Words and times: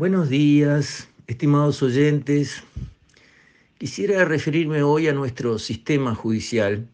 Buenos 0.00 0.30
días, 0.30 1.10
estimados 1.26 1.82
oyentes. 1.82 2.62
Quisiera 3.76 4.24
referirme 4.24 4.82
hoy 4.82 5.08
a 5.08 5.12
nuestro 5.12 5.58
sistema 5.58 6.14
judicial 6.14 6.88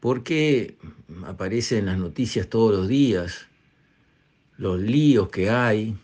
porque 0.00 0.78
aparecen 1.26 1.80
en 1.80 1.84
las 1.84 1.98
noticias 1.98 2.48
todos 2.48 2.74
los 2.74 2.88
días 2.88 3.46
los 4.56 4.80
líos 4.80 5.28
que 5.28 5.50
hay 5.50 5.94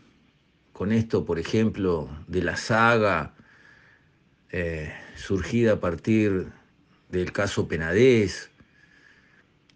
con 0.74 0.93
esto, 0.93 1.24
por 1.24 1.38
ejemplo, 1.38 2.11
de 2.27 2.43
la 2.43 2.59
saga 2.59 3.34
eh, 4.50 4.93
surgida 5.16 5.73
a 5.73 5.80
partir 5.80 6.48
del 7.09 7.32
caso 7.32 7.66
Penadez. 7.66 8.50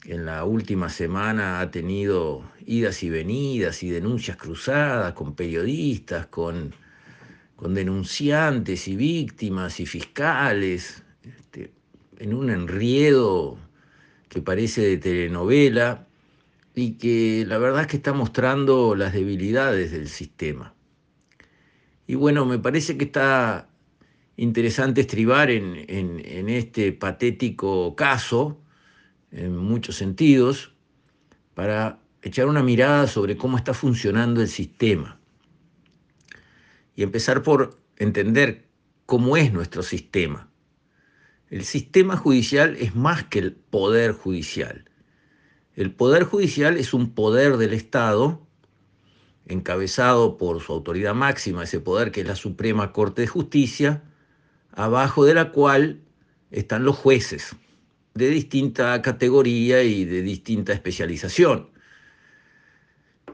En 0.05 0.27
la 0.27 0.45
última 0.45 0.91
semana 0.91 1.61
ha 1.61 1.71
tenido 1.71 2.52
idas 2.67 3.03
y 3.03 3.11
venidas 3.11 3.83
y 3.83 3.91
denuncias 3.91 4.37
cruzadas 4.37 5.13
con 5.15 5.35
periodistas, 5.35 6.27
con, 6.27 6.75
con 7.57 7.75
denunciantes 7.75 8.89
y 8.89 8.96
víctimas 8.96 9.81
y 9.81 9.86
fiscales, 9.86 11.03
este, 11.22 11.72
en 12.19 12.35
un 12.35 12.50
enriedo 12.50 13.59
que 14.29 14.41
parece 14.41 14.83
de 14.83 14.96
telenovela 14.96 16.07
y 16.75 16.93
que 16.93 17.45
la 17.46 17.59
verdad 17.59 17.83
es 17.83 17.86
que 17.86 17.96
está 17.99 18.13
mostrando 18.13 18.94
las 18.94 19.13
debilidades 19.13 19.93
del 19.93 20.08
sistema. 20.08 20.75
Y 22.07 22.14
bueno, 22.14 22.44
me 22.47 22.58
parece 22.58 22.97
que 22.97 23.05
está 23.05 23.69
interesante 24.36 25.03
estribar 25.03 25.50
en, 25.50 25.85
en, 25.89 26.49
este 26.49 26.93
patético 26.93 27.94
caso, 27.94 28.61
en 29.31 29.57
muchos 29.57 29.97
sentidos, 29.97 30.75
para 31.55 32.02
echar 32.22 32.47
una 32.47 32.62
mirada 32.62 33.06
sobre 33.06 33.36
cómo 33.36 33.56
está 33.56 33.75
funcionando 33.75 34.41
el 34.41 34.48
sistema. 34.48 35.19
Y 36.94 37.03
empezar 37.03 37.42
por 37.42 37.78
entender 37.97 38.69
cómo 39.06 39.36
es 39.36 39.52
nuestro 39.52 39.83
sistema. 39.83 40.48
El 41.50 41.64
sistema 41.64 42.16
judicial 42.16 42.77
es 42.77 42.94
más 42.94 43.24
que 43.24 43.38
el 43.41 43.52
poder 43.52 44.12
judicial. 44.12 44.88
El 45.74 45.92
poder 45.92 46.24
judicial 46.24 46.77
es 46.77 46.94
un 46.94 47.14
poder 47.14 47.56
del 47.56 47.72
Estado, 47.72 48.47
encabezado 49.47 50.36
por 50.36 50.60
su 50.62 50.72
autoridad 50.72 51.14
máxima, 51.14 51.64
ese 51.64 51.80
poder 51.80 52.12
que 52.12 52.22
es 52.22 52.27
la 52.27 52.36
Suprema 52.36 52.92
Corte 52.92 53.22
de 53.22 53.28
Justicia, 53.28 54.02
abajo 54.70 55.25
de 55.25 55.34
la 55.34 55.50
cual 55.50 56.00
están 56.50 56.84
los 56.84 56.97
jueces 56.97 57.56
de 58.14 58.28
distinta 58.28 59.00
categoría 59.02 59.82
y 59.82 60.04
de 60.04 60.22
distinta 60.22 60.72
especialización. 60.72 61.72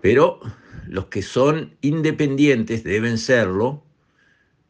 Pero 0.00 0.41
los 0.86 1.06
que 1.06 1.22
son 1.22 1.77
independientes 1.80 2.84
deben 2.84 3.18
serlo 3.18 3.84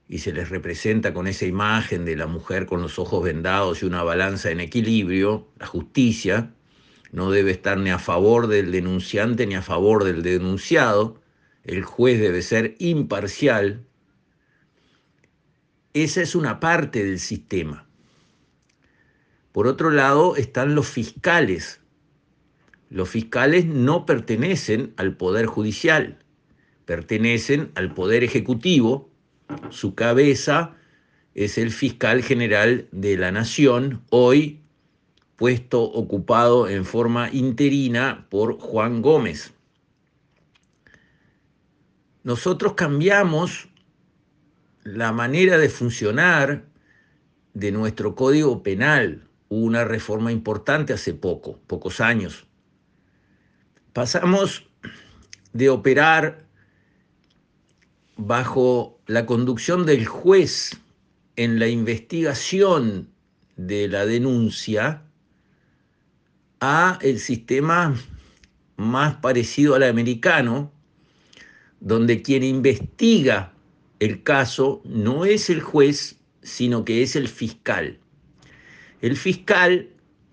y 0.09 0.19
se 0.19 0.33
les 0.33 0.49
representa 0.49 1.13
con 1.13 1.27
esa 1.27 1.45
imagen 1.45 2.05
de 2.05 2.17
la 2.17 2.27
mujer 2.27 2.67
con 2.67 2.81
los 2.81 2.99
ojos 2.99 3.23
vendados 3.23 3.83
y 3.83 3.87
una 3.87 4.03
balanza 4.03 4.51
en 4.51 4.61
equilibrio, 4.61 5.49
la 5.59 5.67
justicia 5.67 6.55
no 7.13 7.31
debe 7.31 7.51
estar 7.53 7.79
ni 7.79 7.91
a 7.91 7.99
favor 7.99 8.47
del 8.47 8.73
denunciante 8.73 9.47
ni 9.47 9.55
a 9.55 9.63
favor 9.63 10.05
del 10.05 10.23
denunciado, 10.23 11.21
el 11.65 11.85
juez 11.85 12.21
debe 12.21 12.43
ser 12.43 12.75
imparcial. 12.79 13.85
Esa 15.93 16.23
es 16.23 16.35
una 16.35 16.61
parte 16.61 17.05
del 17.05 17.19
sistema. 17.19 17.87
Por 19.53 19.67
otro 19.67 19.91
lado 19.91 20.37
están 20.37 20.75
los 20.75 20.89
fiscales. 20.89 21.81
Los 22.91 23.11
fiscales 23.11 23.67
no 23.67 24.07
pertenecen 24.07 24.95
al 24.97 25.17
Poder 25.17 25.47
Judicial, 25.47 26.19
pertenecen 26.85 27.71
al 27.75 27.93
Poder 27.93 28.25
Ejecutivo 28.25 29.09
su 29.71 29.95
cabeza 29.95 30.75
es 31.35 31.59
el 31.59 31.71
fiscal 31.71 32.23
general 32.23 32.89
de 32.93 33.17
la 33.17 33.33
Nación, 33.33 34.03
hoy 34.11 34.61
puesto 35.37 35.83
ocupado 35.83 36.69
en 36.69 36.85
forma 36.85 37.31
interina 37.33 38.27
por 38.29 38.59
Juan 38.59 39.03
Gómez. 39.03 39.53
Nosotros 42.25 42.75
cambiamos 42.75 43.69
la 44.83 45.13
manera 45.13 45.59
de 45.59 45.69
funcionar 45.69 46.65
de 47.55 47.73
nuestro 47.73 48.15
código 48.15 48.63
penal. 48.63 49.29
Hubo 49.49 49.65
una 49.65 49.85
reforma 49.85 50.33
importante 50.33 50.93
hace 50.93 51.15
poco, 51.15 51.61
pocos 51.67 52.01
años. 52.01 52.48
Pasamos 53.99 54.65
de 55.53 55.69
operar 55.69 56.47
bajo 58.17 59.01
la 59.09 59.27
conducción 59.27 59.87
del 59.87 60.07
juez 60.07 60.79
en 61.35 61.59
la 61.59 61.67
investigación 61.67 63.11
de 63.57 63.89
la 63.89 64.07
denuncia 64.07 65.03
a 66.61 67.01
el 67.03 67.19
sistema 67.19 67.97
más 68.77 69.17
parecido 69.17 69.75
al 69.75 69.83
americano, 69.83 70.71
donde 71.81 72.23
quien 72.23 72.45
investiga 72.45 73.53
el 73.99 74.23
caso 74.23 74.81
no 74.85 75.25
es 75.25 75.51
el 75.51 75.61
juez, 75.61 76.21
sino 76.41 76.85
que 76.85 77.03
es 77.03 77.17
el 77.17 77.27
fiscal. 77.27 77.99
El 79.01 79.17
fiscal 79.17 79.89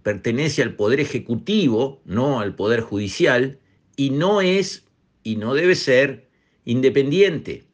pertenece 0.05 0.61
al 0.61 0.75
poder 0.77 1.01
ejecutivo, 1.01 2.01
no 2.05 2.39
al 2.39 2.55
poder 2.55 2.79
judicial, 2.79 3.59
y 3.97 4.11
no 4.11 4.39
es 4.39 4.85
y 5.23 5.35
no 5.35 5.53
debe 5.53 5.75
ser 5.75 6.29
independiente 6.63 7.65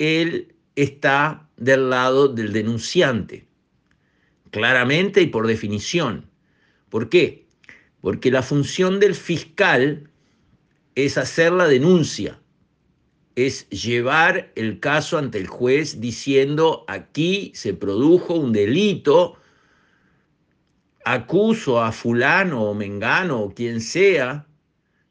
él 0.00 0.54
está 0.76 1.46
del 1.58 1.90
lado 1.90 2.26
del 2.26 2.54
denunciante, 2.54 3.46
claramente 4.50 5.20
y 5.20 5.26
por 5.26 5.46
definición. 5.46 6.30
¿Por 6.88 7.10
qué? 7.10 7.46
Porque 8.00 8.30
la 8.30 8.42
función 8.42 8.98
del 8.98 9.14
fiscal 9.14 10.10
es 10.94 11.18
hacer 11.18 11.52
la 11.52 11.68
denuncia, 11.68 12.40
es 13.36 13.68
llevar 13.68 14.50
el 14.56 14.80
caso 14.80 15.18
ante 15.18 15.36
el 15.36 15.46
juez 15.46 16.00
diciendo 16.00 16.86
aquí 16.88 17.52
se 17.54 17.74
produjo 17.74 18.34
un 18.34 18.52
delito, 18.52 19.36
acuso 21.12 21.82
a 21.82 21.92
fulano 21.92 22.62
o 22.64 22.74
mengano 22.74 23.40
o 23.40 23.54
quien 23.54 23.80
sea 23.80 24.46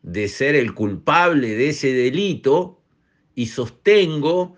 de 0.02 0.28
ser 0.28 0.56
el 0.56 0.74
culpable 0.74 1.56
de 1.56 1.70
ese 1.70 1.94
delito 1.94 2.82
y 3.36 3.48
sostengo 3.48 4.58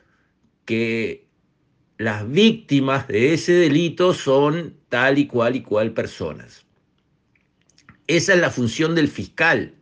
que 0.66 1.28
las 1.97 2.30
víctimas 2.30 3.07
de 3.07 3.34
ese 3.34 3.53
delito 3.53 4.13
son 4.13 4.75
tal 4.90 5.18
y 5.18 5.28
cual 5.28 5.56
y 5.56 5.62
cual 5.62 5.94
personas. 5.94 6.66
Esa 8.07 8.34
es 8.34 8.40
la 8.40 8.50
función 8.50 8.96
del 8.96 9.07
fiscal. 9.07 9.74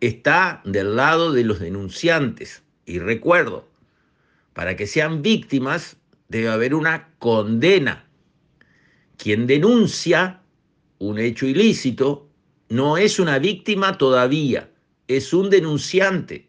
Está 0.00 0.62
del 0.64 0.96
lado 0.96 1.32
de 1.32 1.44
los 1.44 1.58
denunciantes. 1.58 2.62
Y 2.86 2.98
recuerdo, 2.98 3.68
para 4.52 4.76
que 4.76 4.86
sean 4.86 5.22
víctimas 5.22 5.96
debe 6.28 6.48
haber 6.48 6.74
una 6.74 7.08
condena. 7.18 8.04
Quien 9.16 9.46
denuncia 9.46 10.37
un 10.98 11.18
hecho 11.18 11.46
ilícito 11.46 12.28
no 12.68 12.96
es 12.96 13.18
una 13.18 13.38
víctima 13.38 13.98
todavía, 13.98 14.70
es 15.06 15.32
un 15.32 15.50
denunciante 15.50 16.48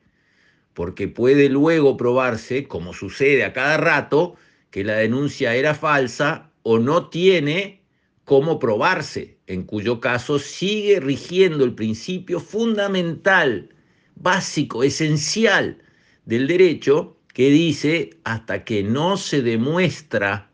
porque 0.80 1.10
puede 1.10 1.50
luego 1.50 1.98
probarse, 1.98 2.66
como 2.66 2.94
sucede 2.94 3.44
a 3.44 3.52
cada 3.52 3.76
rato, 3.76 4.38
que 4.72 4.86
la 4.86 4.94
denuncia 4.94 5.54
era 5.54 5.76
falsa 5.76 6.52
o 6.64 6.80
no 6.80 7.10
tiene 7.10 7.82
cómo 8.24 8.60
probarse, 8.60 9.38
en 9.48 9.64
cuyo 9.64 10.00
caso 10.00 10.40
sigue 10.40 11.02
rigiendo 11.02 11.66
el 11.66 11.76
principio 11.76 12.40
fundamental, 12.40 13.76
básico, 14.16 14.82
esencial 14.82 15.84
del 16.24 16.48
derecho, 16.48 17.18
que 17.34 17.50
dice, 17.50 18.12
hasta 18.24 18.64
que 18.64 18.82
no 18.82 19.18
se 19.18 19.42
demuestra 19.42 20.50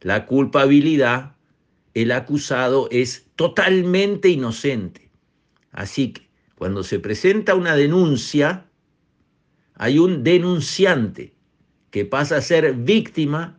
la 0.00 0.26
culpabilidad, 0.26 1.34
el 1.94 2.12
acusado 2.12 2.88
es 2.90 3.26
totalmente 3.36 4.28
inocente. 4.28 5.10
Así 5.72 6.12
que 6.12 6.28
cuando 6.54 6.82
se 6.82 6.98
presenta 6.98 7.54
una 7.54 7.74
denuncia, 7.74 8.66
hay 9.74 9.98
un 9.98 10.22
denunciante 10.22 11.34
que 11.90 12.04
pasa 12.04 12.36
a 12.36 12.42
ser 12.42 12.74
víctima 12.74 13.58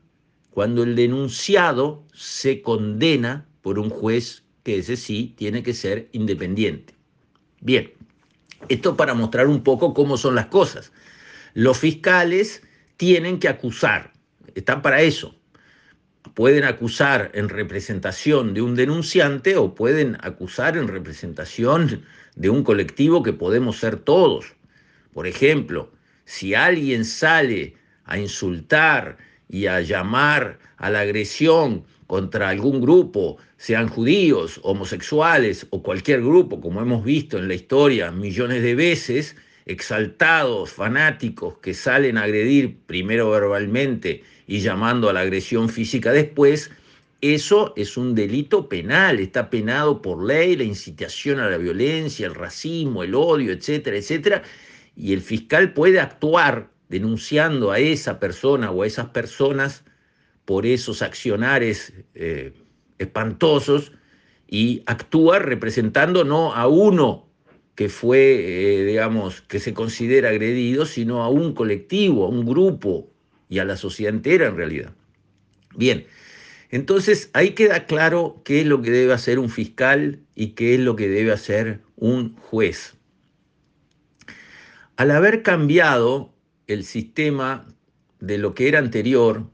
cuando 0.51 0.83
el 0.83 0.95
denunciado 0.95 2.05
se 2.13 2.61
condena 2.61 3.47
por 3.61 3.79
un 3.79 3.89
juez 3.89 4.43
que 4.63 4.77
ese 4.77 4.95
sí 4.95 5.33
tiene 5.37 5.63
que 5.63 5.73
ser 5.73 6.09
independiente. 6.11 6.93
Bien, 7.61 7.91
esto 8.69 8.95
para 8.95 9.13
mostrar 9.13 9.47
un 9.47 9.63
poco 9.63 9.93
cómo 9.93 10.17
son 10.17 10.35
las 10.35 10.47
cosas. 10.47 10.91
Los 11.53 11.79
fiscales 11.79 12.61
tienen 12.97 13.39
que 13.39 13.47
acusar, 13.47 14.13
están 14.53 14.81
para 14.81 15.01
eso. 15.01 15.35
Pueden 16.33 16.63
acusar 16.63 17.31
en 17.33 17.49
representación 17.49 18.53
de 18.53 18.61
un 18.61 18.75
denunciante 18.75 19.57
o 19.57 19.75
pueden 19.75 20.17
acusar 20.21 20.77
en 20.77 20.87
representación 20.87 22.03
de 22.35 22.49
un 22.49 22.63
colectivo 22.63 23.21
que 23.23 23.33
podemos 23.33 23.77
ser 23.77 23.97
todos. 23.97 24.53
Por 25.13 25.27
ejemplo, 25.27 25.91
si 26.25 26.53
alguien 26.53 27.03
sale 27.03 27.75
a 28.05 28.17
insultar 28.17 29.17
y 29.49 29.67
a 29.67 29.81
llamar 29.81 30.59
a 30.77 30.89
la 30.89 31.01
agresión 31.01 31.83
contra 32.07 32.49
algún 32.49 32.81
grupo, 32.81 33.37
sean 33.57 33.87
judíos, 33.87 34.59
homosexuales 34.63 35.67
o 35.69 35.83
cualquier 35.83 36.21
grupo, 36.21 36.61
como 36.61 36.81
hemos 36.81 37.03
visto 37.03 37.37
en 37.37 37.47
la 37.47 37.53
historia 37.53 38.11
millones 38.11 38.63
de 38.63 38.75
veces, 38.75 39.35
exaltados, 39.65 40.71
fanáticos 40.71 41.57
que 41.59 41.73
salen 41.73 42.17
a 42.17 42.23
agredir 42.23 42.77
primero 42.85 43.29
verbalmente 43.29 44.23
y 44.47 44.59
llamando 44.59 45.09
a 45.09 45.13
la 45.13 45.21
agresión 45.21 45.69
física 45.69 46.11
después, 46.11 46.71
eso 47.21 47.73
es 47.77 47.97
un 47.97 48.15
delito 48.15 48.67
penal, 48.67 49.19
está 49.19 49.49
penado 49.49 50.01
por 50.01 50.23
ley, 50.23 50.55
la 50.55 50.63
incitación 50.63 51.39
a 51.39 51.49
la 51.49 51.57
violencia, 51.57 52.25
el 52.25 52.33
racismo, 52.33 53.03
el 53.03 53.13
odio, 53.13 53.51
etcétera, 53.51 53.97
etcétera, 53.97 54.43
y 54.95 55.13
el 55.13 55.21
fiscal 55.21 55.73
puede 55.73 55.99
actuar 55.99 56.71
denunciando 56.89 57.71
a 57.71 57.79
esa 57.79 58.19
persona 58.19 58.71
o 58.71 58.81
a 58.81 58.87
esas 58.87 59.09
personas 59.09 59.83
por 60.45 60.65
esos 60.65 61.01
accionares 61.01 61.93
eh, 62.15 62.53
espantosos 62.97 63.93
y 64.47 64.83
actúa 64.85 65.39
representando 65.39 66.25
no 66.25 66.53
a 66.53 66.67
uno 66.67 67.30
que 67.81 67.89
fue, 67.89 68.19
eh, 68.19 68.85
digamos, 68.85 69.41
que 69.41 69.59
se 69.59 69.73
considera 69.73 70.29
agredido, 70.29 70.85
sino 70.85 71.23
a 71.23 71.29
un 71.29 71.55
colectivo, 71.55 72.25
a 72.25 72.29
un 72.29 72.45
grupo 72.45 73.11
y 73.49 73.57
a 73.57 73.65
la 73.65 73.75
sociedad 73.75 74.13
entera 74.13 74.45
en 74.45 74.55
realidad. 74.55 74.93
Bien, 75.75 76.05
entonces 76.69 77.31
ahí 77.33 77.55
queda 77.55 77.87
claro 77.87 78.39
qué 78.45 78.61
es 78.61 78.67
lo 78.67 78.83
que 78.83 78.91
debe 78.91 79.13
hacer 79.13 79.39
un 79.39 79.49
fiscal 79.49 80.19
y 80.35 80.49
qué 80.49 80.75
es 80.75 80.79
lo 80.79 80.95
que 80.95 81.09
debe 81.09 81.31
hacer 81.31 81.79
un 81.95 82.35
juez. 82.35 82.93
Al 84.95 85.09
haber 85.09 85.41
cambiado 85.41 86.35
el 86.67 86.83
sistema 86.83 87.65
de 88.19 88.37
lo 88.37 88.53
que 88.53 88.67
era 88.67 88.77
anterior, 88.77 89.49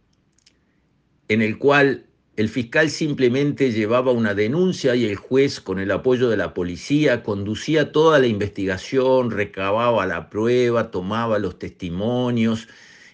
en 1.29 1.41
el 1.41 1.57
cual 1.57 2.06
el 2.37 2.49
fiscal 2.49 2.91
simplemente 2.91 3.71
llevaba 3.71 4.11
una 4.11 4.35
denuncia 4.35 4.95
y 4.95 5.05
el 5.05 5.15
juez, 5.15 5.59
con 5.59 5.79
el 5.79 5.89
apoyo 5.89 6.29
de 6.29 6.37
la 6.37 6.53
policía, 6.53 7.23
conducía 7.23 7.91
toda 7.91 8.19
la 8.19 8.27
investigación, 8.27 9.31
recababa 9.31 10.05
la 10.05 10.29
prueba, 10.29 10.91
tomaba 10.91 11.39
los 11.39 11.57
testimonios 11.57 12.67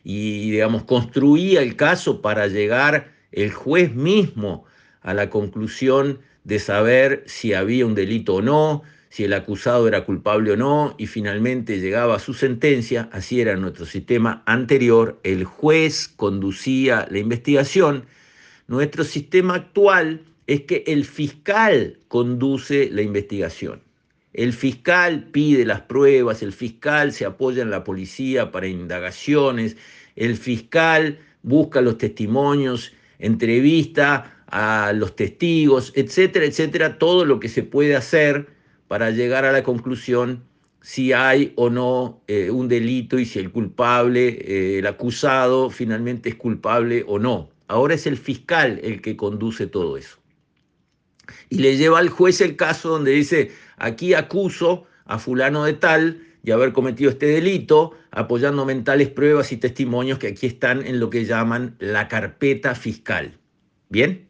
y, 0.03 0.51
digamos, 0.51 0.83
construía 0.83 1.61
el 1.61 1.77
caso 1.77 2.21
para 2.21 2.47
llegar 2.47 3.13
el 3.31 3.53
juez 3.53 3.95
mismo 3.95 4.65
a 5.01 5.13
la 5.13 5.29
conclusión 5.29 6.19
de 6.43 6.59
saber 6.59 7.23
si 7.25 7.53
había 7.53 7.85
un 7.85 7.95
delito 7.95 8.35
o 8.35 8.41
no, 8.41 8.83
si 9.07 9.23
el 9.23 9.31
acusado 9.31 9.87
era 9.87 10.03
culpable 10.03 10.51
o 10.51 10.57
no, 10.57 10.95
y 10.97 11.07
finalmente 11.07 11.79
llegaba 11.79 12.17
a 12.17 12.19
su 12.19 12.33
sentencia, 12.33 13.07
así 13.13 13.39
era 13.39 13.55
nuestro 13.55 13.85
sistema 13.85 14.43
anterior, 14.45 15.17
el 15.23 15.45
juez 15.45 16.09
conducía 16.09 17.07
la 17.09 17.19
investigación, 17.19 18.05
nuestro 18.67 19.03
sistema 19.03 19.55
actual 19.55 20.21
es 20.47 20.61
que 20.61 20.83
el 20.87 21.05
fiscal 21.05 21.99
conduce 22.07 22.89
la 22.91 23.01
investigación. 23.01 23.81
El 24.33 24.51
fiscal 24.51 25.25
pide 25.31 25.65
las 25.65 25.81
pruebas, 25.81 26.41
el 26.41 26.53
fiscal 26.53 27.13
se 27.13 27.25
apoya 27.25 27.61
en 27.61 27.69
la 27.69 27.83
policía 27.83 28.51
para 28.51 28.67
indagaciones, 28.67 29.77
el 30.15 30.35
fiscal 30.37 31.19
busca 31.43 31.81
los 31.81 31.97
testimonios, 31.97 32.93
entrevista 33.19 34.43
a 34.47 34.91
los 34.93 35.15
testigos, 35.15 35.91
etcétera, 35.95 36.45
etcétera, 36.45 36.97
todo 36.97 37.25
lo 37.25 37.39
que 37.39 37.49
se 37.49 37.63
puede 37.63 37.95
hacer 37.95 38.47
para 38.87 39.11
llegar 39.11 39.45
a 39.45 39.51
la 39.51 39.63
conclusión 39.63 40.43
si 40.81 41.13
hay 41.13 41.53
o 41.55 41.69
no 41.69 42.21
eh, 42.27 42.51
un 42.51 42.67
delito 42.67 43.17
y 43.17 43.25
si 43.25 43.39
el 43.39 43.51
culpable, 43.51 44.27
eh, 44.27 44.79
el 44.79 44.87
acusado, 44.87 45.69
finalmente 45.69 46.29
es 46.29 46.35
culpable 46.35 47.05
o 47.07 47.19
no. 47.19 47.52
Ahora 47.67 47.95
es 47.95 48.05
el 48.07 48.17
fiscal 48.17 48.79
el 48.83 49.01
que 49.01 49.15
conduce 49.15 49.67
todo 49.67 49.97
eso. 49.97 50.17
Y 51.49 51.59
le 51.59 51.77
lleva 51.77 51.99
al 51.99 52.09
juez 52.09 52.41
el 52.41 52.55
caso 52.55 52.89
donde 52.89 53.11
dice, 53.11 53.51
aquí 53.77 54.13
acuso 54.13 54.85
a 55.05 55.19
fulano 55.19 55.63
de 55.63 55.73
tal 55.73 56.21
de 56.43 56.51
haber 56.51 56.73
cometido 56.73 57.09
este 57.09 57.27
delito, 57.27 57.93
apoyando 58.11 58.65
mentales 58.65 59.09
pruebas 59.09 59.51
y 59.51 59.57
testimonios 59.57 60.19
que 60.19 60.27
aquí 60.27 60.45
están 60.45 60.85
en 60.85 60.99
lo 60.99 61.09
que 61.09 61.25
llaman 61.25 61.75
la 61.79 62.09
carpeta 62.09 62.75
fiscal. 62.75 63.39
¿Bien? 63.89 64.27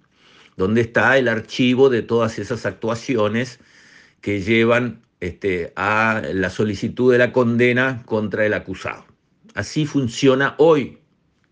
Donde 0.56 0.82
está 0.82 1.18
el 1.18 1.28
archivo 1.28 1.90
de 1.90 2.04
todas 2.04 2.38
esas 2.38 2.68
actuaciones 2.68 3.60
que 4.22 4.42
llevan 4.42 5.02
este, 5.20 5.74
a 5.76 6.22
la 6.34 6.50
solicitud 6.52 7.12
de 7.12 7.18
la 7.18 7.32
condena 7.32 8.04
contra 8.06 8.46
el 8.46 8.54
acusado. 8.54 9.06
Así 9.56 9.86
funciona 9.86 10.56
hoy 10.60 11.00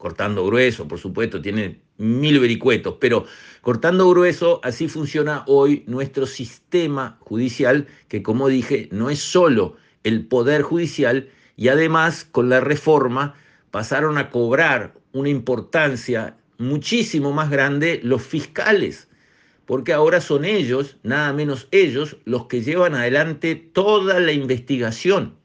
cortando 0.01 0.43
grueso, 0.43 0.87
por 0.87 0.97
supuesto, 0.97 1.39
tiene 1.43 1.79
mil 1.97 2.39
vericuetos, 2.39 2.95
pero 2.99 3.25
cortando 3.61 4.09
grueso, 4.09 4.59
así 4.63 4.87
funciona 4.87 5.43
hoy 5.45 5.83
nuestro 5.85 6.25
sistema 6.25 7.17
judicial, 7.19 7.85
que 8.07 8.23
como 8.23 8.47
dije, 8.47 8.89
no 8.91 9.11
es 9.11 9.19
solo 9.19 9.75
el 10.03 10.25
poder 10.25 10.63
judicial, 10.63 11.29
y 11.55 11.67
además 11.67 12.25
con 12.25 12.49
la 12.49 12.59
reforma 12.61 13.35
pasaron 13.69 14.17
a 14.17 14.31
cobrar 14.31 14.95
una 15.11 15.29
importancia 15.29 16.35
muchísimo 16.57 17.31
más 17.31 17.51
grande 17.51 17.99
los 18.03 18.23
fiscales, 18.23 19.07
porque 19.67 19.93
ahora 19.93 20.19
son 20.19 20.45
ellos, 20.45 20.97
nada 21.03 21.31
menos 21.31 21.67
ellos, 21.69 22.17
los 22.25 22.47
que 22.47 22.63
llevan 22.63 22.95
adelante 22.95 23.55
toda 23.55 24.19
la 24.19 24.31
investigación. 24.31 25.35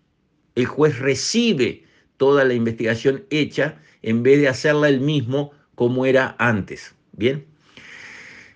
El 0.54 0.64
juez 0.64 0.98
recibe 0.98 1.84
toda 2.16 2.42
la 2.46 2.54
investigación 2.54 3.26
hecha 3.28 3.78
en 4.06 4.22
vez 4.22 4.40
de 4.40 4.48
hacerla 4.48 4.88
él 4.88 5.00
mismo 5.00 5.50
como 5.74 6.06
era 6.06 6.36
antes. 6.38 6.94
Bien. 7.12 7.44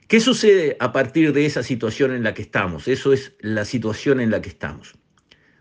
¿Qué 0.07 0.21
sucede 0.21 0.77
a 0.79 0.93
partir 0.93 1.33
de 1.33 1.45
esa 1.45 1.65
situación 1.65 2.13
en 2.13 2.23
la 2.23 2.35
que 2.35 2.43
estamos? 2.43 2.87
Eso 2.87 3.13
es 3.13 3.35
la 3.41 3.65
situación 3.65 4.21
en 4.21 4.31
la 4.31 4.41
que 4.41 4.49
estamos. 4.49 4.95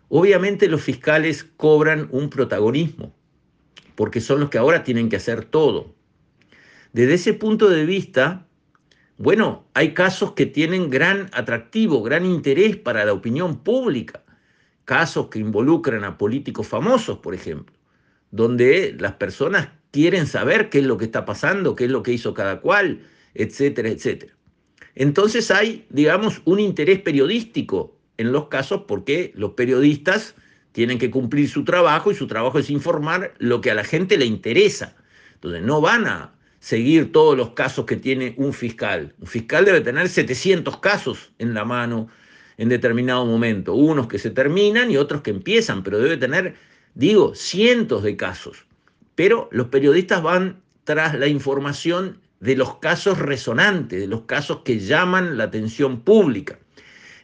Obviamente 0.07 0.67
los 0.67 0.83
fiscales 0.83 1.43
cobran 1.57 2.07
un 2.11 2.29
protagonismo, 2.29 3.15
porque 3.95 4.21
son 4.21 4.39
los 4.39 4.49
que 4.51 4.59
ahora 4.59 4.83
tienen 4.83 5.09
que 5.09 5.15
hacer 5.15 5.45
todo. 5.45 5.95
Desde 6.93 7.15
ese 7.15 7.33
punto 7.33 7.67
de 7.67 7.85
vista, 7.85 8.47
bueno, 9.17 9.65
hay 9.73 9.95
casos 9.95 10.33
que 10.33 10.45
tienen 10.45 10.91
gran 10.91 11.31
atractivo, 11.33 12.03
gran 12.03 12.25
interés 12.25 12.77
para 12.77 13.05
la 13.05 13.13
opinión 13.13 13.63
pública, 13.63 14.23
casos 14.85 15.29
que 15.29 15.39
involucran 15.39 16.03
a 16.03 16.17
políticos 16.17 16.67
famosos, 16.67 17.17
por 17.19 17.33
ejemplo, 17.33 17.75
donde 18.29 18.95
las 18.99 19.13
personas 19.13 19.78
quieren 19.91 20.27
saber 20.27 20.69
qué 20.69 20.79
es 20.79 20.85
lo 20.85 20.97
que 20.97 21.05
está 21.05 21.25
pasando, 21.25 21.75
qué 21.75 21.85
es 21.85 21.91
lo 21.91 22.03
que 22.03 22.13
hizo 22.13 22.33
cada 22.33 22.61
cual, 22.61 23.01
etcétera, 23.33 23.89
etcétera. 23.89 24.33
Entonces 24.95 25.49
hay, 25.51 25.85
digamos, 25.89 26.41
un 26.45 26.59
interés 26.59 26.99
periodístico 26.99 27.97
en 28.17 28.31
los 28.31 28.47
casos 28.47 28.83
porque 28.87 29.31
los 29.35 29.51
periodistas 29.51 30.35
tienen 30.71 30.99
que 30.99 31.09
cumplir 31.09 31.49
su 31.49 31.63
trabajo 31.63 32.11
y 32.11 32.15
su 32.15 32.27
trabajo 32.27 32.59
es 32.59 32.69
informar 32.69 33.33
lo 33.39 33.61
que 33.61 33.71
a 33.71 33.75
la 33.75 33.83
gente 33.83 34.17
le 34.17 34.25
interesa. 34.25 34.95
Entonces 35.35 35.63
no 35.63 35.81
van 35.81 36.05
a 36.05 36.35
seguir 36.59 37.11
todos 37.11 37.37
los 37.37 37.51
casos 37.51 37.85
que 37.85 37.95
tiene 37.95 38.35
un 38.37 38.53
fiscal. 38.53 39.15
Un 39.19 39.27
fiscal 39.27 39.65
debe 39.65 39.81
tener 39.81 40.09
700 40.09 40.77
casos 40.79 41.31
en 41.39 41.53
la 41.53 41.63
mano 41.65 42.09
en 42.57 42.67
determinado 42.67 43.25
momento, 43.25 43.73
unos 43.73 44.07
que 44.07 44.19
se 44.19 44.31
terminan 44.31 44.91
y 44.91 44.97
otros 44.97 45.21
que 45.21 45.31
empiezan, 45.31 45.81
pero 45.81 45.97
debe 45.97 46.17
tener, 46.17 46.55
digo, 46.93 47.33
cientos 47.33 48.03
de 48.03 48.17
casos 48.17 48.65
pero 49.19 49.49
los 49.51 49.67
periodistas 49.67 50.23
van 50.23 50.61
tras 50.85 51.13
la 51.19 51.27
información 51.27 52.21
de 52.39 52.55
los 52.55 52.77
casos 52.77 53.17
resonantes, 53.17 53.99
de 53.99 54.07
los 54.07 54.21
casos 54.21 54.59
que 54.63 54.79
llaman 54.79 55.37
la 55.37 55.43
atención 55.43 55.99
pública. 56.05 56.57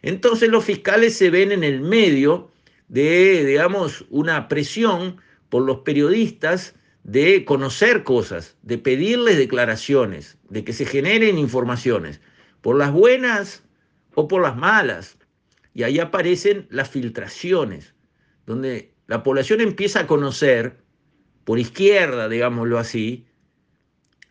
Entonces 0.02 0.50
los 0.50 0.66
fiscales 0.66 1.18
se 1.18 1.30
ven 1.30 1.54
en 1.54 1.64
el 1.64 1.80
medio 1.80 2.52
de, 2.90 3.46
digamos, 3.46 4.04
una 4.10 4.50
presión 4.50 5.22
por 5.48 5.64
los 5.64 5.80
periodistas 5.86 6.76
de 7.06 7.46
conocer 7.46 8.04
cosas, 8.04 8.58
de 8.62 8.78
pedirles 8.78 9.38
declaraciones, 9.38 10.38
de 10.50 10.66
que 10.66 10.74
se 10.74 10.86
generen 10.86 11.38
informaciones, 11.38 12.20
por 12.60 12.78
las 12.78 12.92
buenas 12.92 13.64
o 14.16 14.28
por 14.28 14.42
las 14.42 14.58
malas. 14.58 15.18
Y 15.74 15.84
ahí 15.84 16.00
aparecen 16.00 16.68
las 16.70 16.90
filtraciones, 16.90 17.94
donde 18.46 18.92
la 19.08 19.24
población 19.24 19.62
empieza 19.62 20.02
a 20.02 20.08
conocer 20.08 20.84
por 21.46 21.60
izquierda, 21.60 22.28
digámoslo 22.28 22.78
así, 22.78 23.26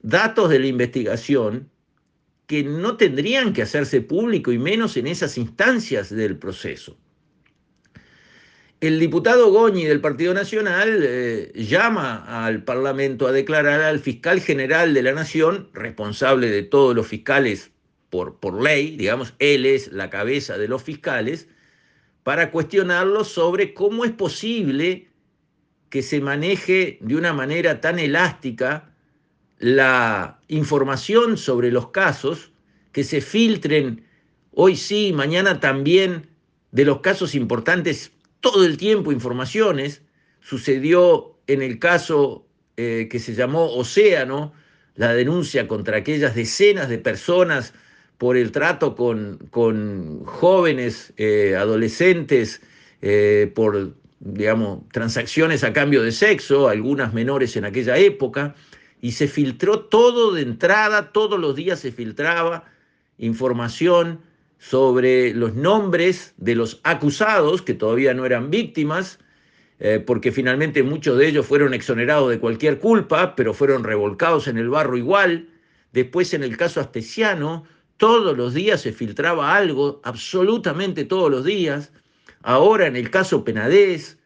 datos 0.03 0.51
de 0.51 0.59
la 0.59 0.67
investigación 0.67 1.71
que 2.47 2.63
no 2.63 2.99
tendrían 2.99 3.55
que 3.55 3.63
hacerse 3.63 4.03
público 4.03 4.53
y 4.53 4.59
menos 4.59 4.99
en 4.99 5.07
esas 5.07 5.39
instancias 5.39 6.11
del 6.11 6.37
proceso. 6.37 6.99
El 8.81 8.99
diputado 9.01 9.51
Goñi 9.51 9.85
del 9.85 10.03
Partido 10.03 10.35
Nacional 10.35 11.01
eh, 11.03 11.53
llama 11.55 12.45
al 12.45 12.65
Parlamento 12.65 13.27
a 13.27 13.33
declarar 13.33 13.81
al 13.81 14.01
fiscal 14.01 14.41
general 14.41 14.93
de 14.93 15.03
la 15.03 15.13
Nación, 15.13 15.71
responsable 15.73 16.49
de 16.51 16.65
todos 16.65 16.95
los 16.95 17.07
fiscales 17.07 17.71
por, 18.11 18.39
por 18.41 18.63
ley, 18.63 18.97
digamos, 18.97 19.33
él 19.39 19.65
es 19.65 19.91
la 19.91 20.11
cabeza 20.11 20.59
de 20.59 20.69
los 20.69 20.83
fiscales, 20.83 21.49
para 22.25 22.51
cuestionarlo 22.51 23.25
sobre 23.25 23.73
cómo 23.73 24.05
es 24.05 24.13
posible 24.13 25.09
que 25.95 26.03
se 26.03 26.21
maneje 26.21 26.99
de 27.03 27.15
una 27.15 27.33
manera 27.33 27.81
tan 27.81 28.01
elástica 28.01 28.91
la 29.61 30.41
información 30.49 31.37
sobre 31.37 31.71
los 31.71 31.91
casos, 31.91 32.51
que 32.91 33.05
se 33.05 33.21
filtren 33.21 34.05
hoy 34.51 34.75
sí, 34.75 35.13
mañana 35.13 35.61
también 35.61 36.27
de 36.73 36.85
los 36.85 36.99
casos 36.99 37.37
importantes 37.37 38.11
todo 38.41 38.65
el 38.65 38.77
tiempo 38.77 39.13
informaciones. 39.13 40.03
Sucedió 40.41 41.39
en 41.47 41.63
el 41.63 41.79
caso 41.79 42.45
eh, 42.77 43.07
que 43.09 43.21
se 43.21 43.33
llamó 43.33 43.73
Océano, 43.73 44.53
la 44.97 45.15
denuncia 45.15 45.69
contra 45.69 45.99
aquellas 45.99 46.35
decenas 46.35 46.89
de 46.89 46.99
personas 46.99 47.73
por 48.19 48.37
el 48.37 48.51
trato 48.51 48.97
con, 48.97 49.39
con 49.53 50.25
jóvenes, 50.25 51.13
eh, 51.19 51.55
adolescentes, 51.57 52.63
eh, 53.01 53.53
por, 53.55 53.95
digamos, 54.25 54.89
transacciones 54.91 55.63
a 55.65 55.73
cambio 55.73 56.03
de 56.03 56.11
sexo, 56.11 56.69
algunas 56.69 57.13
menores 57.13 57.57
en 57.57 57.67
aquella 57.67 57.99
época, 57.99 58.55
y 59.01 59.13
se 59.13 59.29
filtró 59.29 59.81
todo 59.81 60.33
de 60.33 60.43
entrada, 60.43 61.13
todos 61.13 61.39
los 61.39 61.55
días 61.55 61.81
se 61.81 61.93
filtraba 61.93 62.65
información 63.19 64.21
sobre 64.59 65.35
los 65.35 65.55
nombres 65.55 66.33
de 66.39 66.55
los 66.55 66.81
acusados, 66.85 67.61
que 67.61 67.75
todavía 67.75 68.15
no 68.15 68.25
eran 68.25 68.51
víctimas, 68.51 69.19
eh, 69.79 70.03
porque 70.05 70.33
finalmente 70.33 70.83
muchos 70.83 71.19
de 71.19 71.29
ellos 71.29 71.45
fueron 71.45 71.75
exonerados 71.75 72.31
de 72.31 72.41
cualquier 72.41 72.79
culpa, 72.79 73.37
pero 73.37 73.53
fueron 73.53 73.85
revolcados 73.85 74.49
en 74.49 74.57
el 74.57 74.71
barro 74.71 74.97
igual. 74.97 75.49
Después 75.93 76.33
en 76.33 76.43
el 76.43 76.57
caso 76.57 76.81
Astesiano, 76.81 77.65
todos 77.99 78.35
los 78.37 78.55
días 78.55 78.81
se 78.81 78.93
filtraba 78.93 79.55
algo, 79.55 80.01
absolutamente 80.03 81.05
todos 81.05 81.31
los 81.31 81.45
días. 81.45 81.93
Ahora 82.45 82.87
en 82.87 82.95
el 82.95 83.11
caso 83.11 83.43
Penadez 83.43 84.19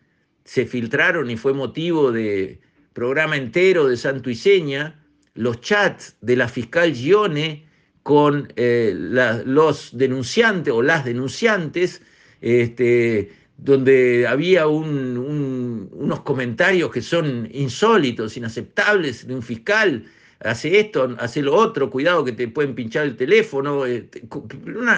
se 0.44 0.66
filtraron 0.66 1.30
y 1.30 1.36
fue 1.36 1.54
motivo 1.54 2.10
de 2.10 2.60
programa 2.92 3.36
entero 3.36 3.86
de 3.86 3.96
Santo 3.96 4.28
Iseña 4.28 5.00
los 5.34 5.60
chats 5.60 6.16
de 6.20 6.34
la 6.34 6.48
fiscal 6.48 6.92
Gione 6.92 7.64
con 8.02 8.52
eh, 8.56 8.92
los 8.96 9.96
denunciantes 9.96 10.74
o 10.74 10.82
las 10.82 11.04
denunciantes, 11.04 12.02
este, 12.40 13.30
donde 13.56 14.26
había 14.26 14.66
unos 14.66 16.20
comentarios 16.22 16.90
que 16.90 17.02
son 17.02 17.48
insólitos, 17.52 18.36
inaceptables 18.36 19.28
de 19.28 19.34
un 19.34 19.42
fiscal, 19.42 20.04
hace 20.40 20.80
esto, 20.80 21.14
hace 21.20 21.40
lo 21.42 21.54
otro, 21.54 21.88
cuidado 21.88 22.24
que 22.24 22.32
te 22.32 22.48
pueden 22.48 22.74
pinchar 22.74 23.04
el 23.04 23.16
teléfono, 23.16 23.86
este, 23.86 24.24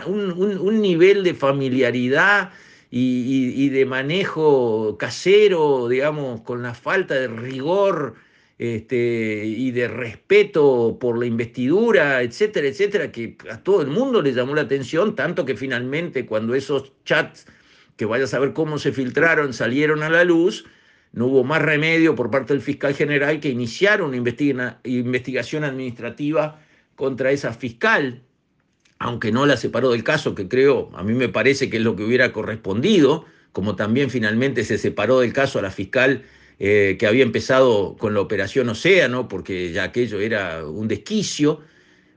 un, 0.07 0.81
nivel 0.81 1.23
de 1.23 1.35
familiaridad 1.35 2.51
y, 2.91 3.69
de 3.69 3.87
manejo 3.87 4.97
casero, 4.99 5.89
digamos, 5.89 6.41
con 6.43 6.63
la 6.63 6.75
falta 6.75 7.15
de 7.15 7.29
rigor 7.29 8.15
este, 8.59 9.45
y 9.47 9.71
de 9.71 9.89
respeto 9.89 10.99
por 11.01 11.19
la 11.19 11.27
investidura, 11.27 12.21
etcétera, 12.23 12.67
etcétera, 12.67 13.13
que 13.13 13.37
a 13.51 13.63
todo 13.63 13.83
el 13.83 13.89
mundo 13.89 14.21
le 14.21 14.33
llamó 14.33 14.55
la 14.55 14.63
atención, 14.63 15.15
tanto 15.15 15.45
que 15.47 15.57
finalmente 15.57 16.27
cuando 16.27 16.55
esos 16.55 16.93
chats 17.05 17.47
que 17.97 18.07
vaya 18.07 18.25
a 18.25 18.29
saber 18.29 18.53
cómo 18.53 18.79
se 18.79 18.93
filtraron, 18.93 19.53
salieron 19.53 20.03
a 20.03 20.11
la 20.11 20.25
luz, 20.25 20.65
no 21.13 21.27
hubo 21.27 21.45
más 21.45 21.63
remedio 21.63 22.15
por 22.15 22.31
parte 22.31 22.55
del 22.55 22.63
fiscal 22.63 22.95
general 22.95 23.41
que 23.41 23.51
iniciar 23.51 24.03
una 24.03 24.17
investigación 24.17 25.65
administrativa 25.65 26.61
contra 26.97 27.31
esa 27.31 27.53
fiscal, 27.53 28.23
aunque 29.01 29.33
no 29.33 29.47
la 29.47 29.57
separó 29.57 29.91
del 29.91 30.05
caso, 30.05 30.35
que 30.35 30.47
creo, 30.47 30.91
a 30.95 31.03
mí 31.03 31.15
me 31.15 31.31
parece 31.31 31.71
que 31.71 31.79
es 31.79 31.83
lo 31.83 31.97
que 31.97 32.05
hubiera 32.05 32.33
correspondido, 32.33 33.25
como 33.53 33.75
también 33.75 34.11
finalmente 34.11 34.63
se 34.63 34.77
separó 34.77 35.21
del 35.21 35.33
caso 35.33 35.59
a 35.59 35.63
la 35.63 35.71
fiscal 35.71 36.23
eh, 36.59 36.97
que 37.01 37.07
había 37.07 37.25
empezado 37.25 37.97
con 37.97 38.13
la 38.13 38.21
operación 38.21 38.69
Océano, 38.69 39.27
porque 39.27 39.73
ya 39.73 39.85
aquello 39.85 40.21
era 40.21 40.67
un 40.67 40.87
desquicio. 40.87 41.63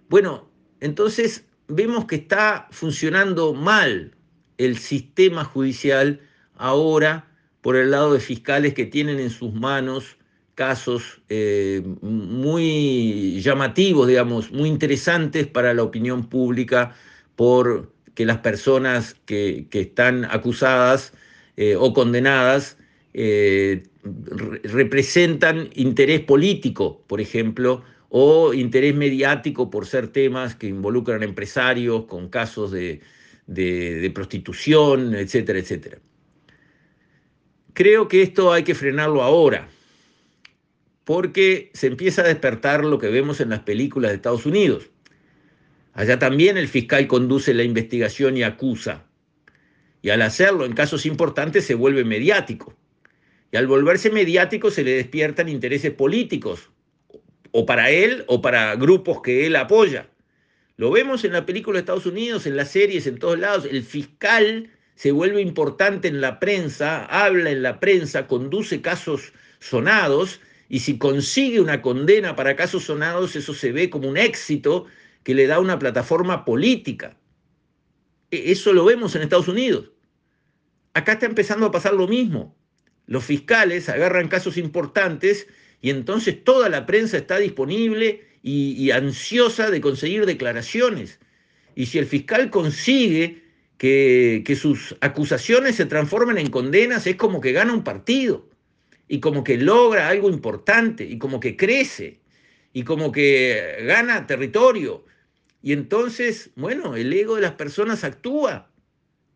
Bueno, 0.09 0.49
entonces 0.81 1.45
vemos 1.69 2.03
que 2.05 2.17
está 2.17 2.67
funcionando 2.71 3.53
mal 3.53 4.13
el 4.57 4.77
sistema 4.77 5.45
judicial 5.45 6.19
ahora 6.57 7.31
por 7.61 7.77
el 7.77 7.91
lado 7.91 8.13
de 8.13 8.19
fiscales 8.19 8.73
que 8.73 8.85
tienen 8.85 9.21
en 9.21 9.29
sus 9.29 9.53
manos 9.53 10.17
casos 10.55 11.22
eh, 11.29 11.81
muy 12.01 13.41
llamativos, 13.41 14.07
digamos, 14.07 14.51
muy 14.51 14.69
interesantes 14.69 15.48
para 15.48 15.74
la 15.74 15.83
opinión 15.83 16.29
pública, 16.29 16.95
porque 17.36 18.25
las 18.25 18.39
personas 18.39 19.15
que, 19.25 19.67
están 19.72 20.25
acusadas 20.25 21.13
eh, 21.57 21.75
o 21.75 21.93
condenadas 21.93 22.77
eh, 23.13 23.83
representan 24.63 25.69
interés 25.75 26.22
político, 26.22 27.03
por 27.07 27.22
ejemplo, 27.22 27.83
o 28.10 28.53
interés 28.53 28.93
mediático 28.95 29.72
por 29.72 29.88
ser 29.88 30.07
temas 30.10 30.55
que 30.55 30.67
involucran 30.67 31.24
empresarios 31.24 32.05
con 32.05 32.29
casos 32.29 32.72
de, 32.72 33.01
de, 33.48 34.12
prostitución, 34.13 35.15
etcétera, 35.15 35.60
etcétera. 35.60 35.98
Creo 37.74 38.07
que 38.07 38.22
esto 38.22 38.53
hay 38.53 38.63
que 38.63 38.75
frenarlo 38.75 39.24
ahora, 39.24 39.67
porque 41.03 41.72
se 41.74 41.88
empieza 41.88 42.22
a 42.22 42.27
despertar 42.27 42.86
lo 42.86 42.98
que 43.00 43.10
vemos 43.10 43.41
en 43.41 43.50
las 43.50 43.62
películas 43.62 44.12
de 44.12 44.15
Estados 44.15 44.45
Unidos. 44.45 44.89
Allá 45.93 46.17
también 46.17 46.57
el 46.57 46.67
fiscal 46.67 47.07
conduce 47.07 47.53
la 47.53 47.63
investigación 47.63 48.38
y 48.38 48.43
acusa. 48.43 49.05
Y 50.01 50.10
al 50.10 50.22
hacerlo 50.22 50.65
en 50.65 50.74
casos 50.74 51.05
importantes 51.05 51.65
se 51.65 51.75
vuelve 51.75 52.03
mediático. 52.03 52.75
Y 53.51 53.57
al 53.57 53.67
volverse 53.67 54.10
mediático 54.10 54.72
se 54.72 54.83
le 54.83 54.95
despiertan 54.95 55.50
intereses 55.50 55.91
políticos, 55.91 56.72
o 57.51 57.65
para 57.65 57.91
él 57.91 58.25
o 58.27 58.41
para 58.41 58.75
grupos 58.75 59.22
que 59.22 59.45
él 59.45 59.55
apoya. 59.55 60.10
Lo 60.75 60.89
vemos 60.89 61.24
en 61.24 61.33
la 61.33 61.45
película 61.45 61.75
de 61.75 61.81
Estados 61.81 62.07
Unidos, 62.07 62.48
en 62.48 62.57
las 62.57 62.72
series, 62.72 63.05
en 63.05 63.19
todos 63.19 63.38
lados. 63.38 63.65
El 63.69 63.83
fiscal 63.83 64.72
se 64.95 65.12
vuelve 65.12 65.41
importante 65.41 66.07
en 66.07 66.19
la 66.19 66.39
prensa, 66.39 67.05
habla 67.05 67.51
en 67.51 67.62
la 67.62 67.79
prensa, 67.79 68.25
conduce 68.25 68.81
casos 68.81 69.33
sonados 69.60 70.41
y 70.70 70.79
si 70.79 70.98
consigue 70.98 71.60
una 71.60 71.82
condena 71.82 72.36
para 72.36 72.55
casos 72.55 72.86
sonados, 72.86 73.36
eso 73.36 73.53
se 73.53 73.72
ve 73.72 73.89
como 73.89 74.10
un 74.10 74.17
éxito 74.17 74.86
que 75.24 75.36
le 75.36 75.48
da 75.48 75.60
una 75.60 75.79
plataforma 75.79 76.46
política. 76.46 77.17
E, 78.32 78.51
eso 78.51 78.74
lo 78.74 78.86
vemos 78.86 79.15
en 79.15 79.24
Estados 79.24 79.48
Unidos. 79.48 79.91
Acá 80.93 81.13
está 81.13 81.25
empezando 81.25 81.65
a 81.65 81.72
pasar 81.72 81.93
lo 81.93 82.08
mismo. 82.08 82.55
Los 83.08 83.25
fiscales 83.25 83.89
agarran 83.89 84.29
casos 84.29 84.58
importantes 84.58 85.48
y 85.82 85.89
entonces 85.89 86.43
toda 86.43 86.70
la 86.70 86.86
prensa 86.86 87.17
está 87.17 87.38
disponible 87.38 88.25
y, 88.41 88.91
ansiosa 88.91 89.70
de 89.70 89.82
conseguir 89.82 90.25
declaraciones. 90.25 91.20
Y 91.75 91.88
si 91.88 91.98
el 91.98 92.05
fiscal 92.05 92.50
consigue 92.50 93.43
que, 93.77 94.43
que, 94.46 94.55
sus 94.55 94.96
acusaciones 95.01 95.75
se 95.75 95.86
transformen 95.86 96.38
en 96.38 96.50
condenas, 96.50 97.08
es 97.08 97.15
como 97.15 97.41
que 97.41 97.53
gana 97.53 97.74
un 97.74 97.84
partido 97.84 98.52
y 99.13 99.20
como 99.20 99.43
que 99.43 99.60
logra 99.60 100.08
algo 100.08 100.27
importante 100.27 101.03
y 101.03 101.20
como 101.20 101.39
que 101.39 101.55
crece 101.55 102.20
y 102.74 102.84
como 102.84 103.12
que 103.12 103.84
gana 103.86 104.25
territorio. 104.25 105.05
Y 105.62 105.72
entonces, 105.72 106.50
bueno, 106.55 106.96
el 106.96 107.13
ego 107.13 107.36
de 107.36 107.43
las 107.43 107.51
personas 107.51 108.03
actúa. 108.03 108.72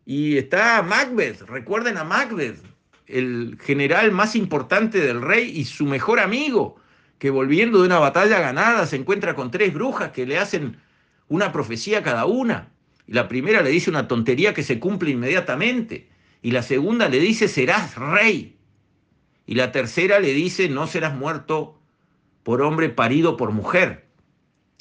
Y 0.04 0.36
está 0.36 0.82
Macbeth, 0.82 1.42
recuerden 1.42 1.96
a 1.96 2.02
Macbeth, 2.02 2.58
el 3.06 3.56
general 3.62 4.10
más 4.10 4.34
importante 4.34 4.98
del 4.98 5.22
rey 5.22 5.48
y 5.56 5.64
su 5.64 5.86
mejor 5.86 6.18
amigo 6.18 6.80
que 7.20 7.30
volviendo 7.30 7.78
de 7.78 7.86
una 7.86 8.00
batalla 8.00 8.40
ganada 8.40 8.84
se 8.84 8.96
encuentra 8.96 9.36
con 9.36 9.52
tres 9.52 9.72
brujas 9.72 10.10
que 10.10 10.26
le 10.26 10.38
hacen 10.38 10.76
una 11.28 11.52
profecía 11.52 12.02
cada 12.02 12.26
una. 12.26 12.72
Y 13.06 13.12
la 13.12 13.28
primera 13.28 13.62
le 13.62 13.70
dice 13.70 13.90
una 13.90 14.08
tontería 14.08 14.54
que 14.54 14.64
se 14.64 14.80
cumple 14.80 15.10
inmediatamente. 15.10 16.08
Y 16.42 16.50
la 16.50 16.64
segunda 16.64 17.08
le 17.08 17.20
dice, 17.20 17.46
serás 17.46 17.94
rey. 17.94 18.57
Y 19.48 19.54
la 19.54 19.72
tercera 19.72 20.20
le 20.20 20.34
dice, 20.34 20.68
no 20.68 20.86
serás 20.86 21.16
muerto 21.16 21.80
por 22.42 22.60
hombre 22.60 22.90
parido 22.90 23.38
por 23.38 23.50
mujer. 23.50 24.06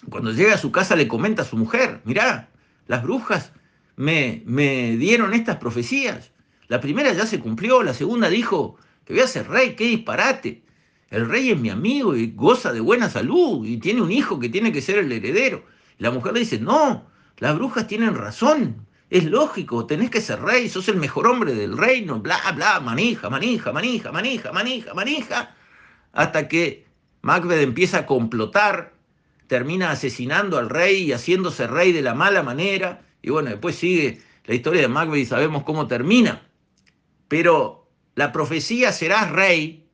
Cuando 0.10 0.34
llega 0.34 0.56
a 0.56 0.58
su 0.58 0.74
casa 0.74 0.98
le 0.98 1.08
comenta 1.08 1.44
a 1.44 1.46
su 1.46 1.56
mujer, 1.56 2.02
mirá, 2.04 2.50
las 2.86 3.02
brujas 3.02 3.54
me, 3.96 4.44
me 4.46 4.98
dieron 4.98 5.34
estas 5.34 5.56
profecías. 5.56 6.34
La 6.68 6.82
primera 6.82 7.14
ya 7.14 7.26
se 7.26 7.40
cumplió, 7.40 7.82
la 7.82 7.94
segunda 7.94 8.28
dijo 8.28 8.76
que 9.06 9.14
voy 9.14 9.22
a 9.22 9.28
ser 9.28 9.48
rey, 9.48 9.78
qué 9.78 9.86
disparate. 9.86 10.64
El 11.12 11.30
rey 11.30 11.52
es 11.52 11.58
mi 11.58 11.70
amigo 11.70 12.14
y 12.14 12.34
goza 12.36 12.74
de 12.74 12.82
buena 12.82 13.10
salud 13.10 13.66
y 13.66 13.78
tiene 13.78 14.02
un 14.02 14.12
hijo 14.12 14.38
que 14.38 14.50
tiene 14.50 14.74
que 14.74 14.82
ser 14.82 14.98
el 14.98 15.10
heredero. 15.14 15.64
La 15.98 16.12
mujer 16.12 16.34
le 16.34 16.42
dice, 16.42 16.60
no, 16.60 17.08
las 17.38 17.56
brujas 17.56 17.88
tienen 17.88 18.16
razón, 18.16 18.86
es 19.10 19.24
lógico, 19.26 19.86
tenés 19.86 20.10
que 20.10 20.22
ser 20.22 20.42
rey, 20.42 20.70
sos 20.70 20.88
el 20.90 20.98
mejor 20.98 21.28
hombre 21.28 21.54
del 21.54 21.78
reino, 21.78 22.20
bla, 22.20 22.40
bla, 22.56 22.80
manija, 22.80 23.30
manija, 23.30 23.72
manija, 23.72 24.12
manija, 24.12 24.52
manija, 24.52 24.94
manija, 24.94 25.56
hasta 26.12 26.48
que 26.48 26.86
Macbeth 27.22 27.62
empieza 27.62 28.00
a 28.00 28.06
complotar, 28.06 28.94
termina 29.48 29.92
asesinando 29.92 30.58
al 30.58 30.70
rey 30.70 31.04
y 31.04 31.14
haciéndose 31.14 31.68
rey 31.68 31.94
de 31.94 32.02
la 32.02 32.14
mala 32.14 32.44
manera, 32.44 33.02
y 33.22 33.30
bueno, 33.30 33.50
después 33.50 33.76
sigue 33.78 34.22
la 34.46 34.56
historia 34.56 34.82
de 34.82 34.88
Macbeth 34.90 35.22
y 35.22 35.26
sabemos 35.26 35.64
cómo 35.64 35.88
termina. 35.88 36.42
Pero 37.30 37.90
la 38.16 38.32
profecía 38.32 38.92
serás 38.92 39.32
rey 39.32 39.86